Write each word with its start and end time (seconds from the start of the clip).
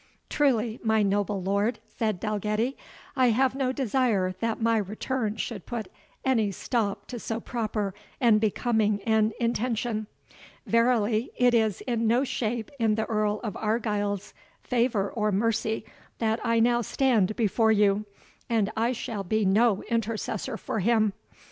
"Truly, 0.31 0.79
my 0.83 1.03
noble 1.03 1.43
lord," 1.43 1.77
said 1.87 2.19
Dalgetty, 2.19 2.75
"I 3.15 3.27
have 3.29 3.53
no 3.53 3.71
desire 3.71 4.33
that 4.39 4.59
my 4.59 4.77
return 4.77 5.35
should 5.35 5.67
put 5.67 5.89
any 6.25 6.51
stop 6.51 7.05
to 7.05 7.19
so 7.19 7.39
proper 7.39 7.93
and 8.19 8.41
becoming 8.41 9.03
an 9.03 9.31
intention; 9.39 10.07
verily 10.65 11.29
it 11.37 11.53
is 11.53 11.81
in 11.81 12.07
no 12.07 12.23
shape 12.23 12.71
in 12.79 12.95
the 12.95 13.05
Earl 13.05 13.41
of 13.43 13.55
Argyle's 13.57 14.33
favour 14.63 15.07
or 15.11 15.31
mercy 15.31 15.85
that 16.17 16.43
I 16.43 16.59
now 16.59 16.81
stand 16.81 17.35
before 17.35 17.71
you, 17.71 18.07
and 18.49 18.71
I 18.75 18.93
shall 18.93 19.23
be 19.23 19.45
no 19.45 19.83
intercessor 19.83 20.57
for 20.57 20.79
him. 20.79 21.13